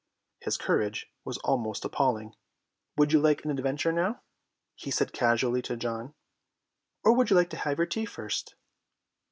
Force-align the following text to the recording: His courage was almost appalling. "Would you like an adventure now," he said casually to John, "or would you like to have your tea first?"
His 0.39 0.57
courage 0.57 1.13
was 1.23 1.37
almost 1.43 1.85
appalling. 1.85 2.33
"Would 2.97 3.13
you 3.13 3.19
like 3.19 3.45
an 3.45 3.51
adventure 3.51 3.91
now," 3.91 4.23
he 4.73 4.89
said 4.89 5.13
casually 5.13 5.61
to 5.61 5.77
John, 5.77 6.15
"or 7.03 7.13
would 7.13 7.29
you 7.29 7.35
like 7.35 7.51
to 7.51 7.57
have 7.57 7.77
your 7.77 7.85
tea 7.85 8.05
first?" 8.05 8.55